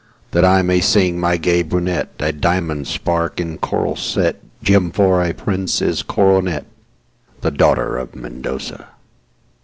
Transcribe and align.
That 0.31 0.43
I 0.43 0.63
may 0.63 0.79
sing 0.81 1.19
my 1.19 1.37
gay 1.37 1.61
brunette,A 1.61 2.31
diamond 2.31 2.87
spark 2.87 3.39
in 3.39 3.59
coral 3.59 3.95
set, 3.95 4.41
Gem 4.63 4.89
for 4.89 5.23
a 5.23 5.31
prince's 5.31 6.01
coronet—The 6.01 7.51
daughter 7.51 7.97
of 7.99 8.15
Mendoza. 8.15 8.87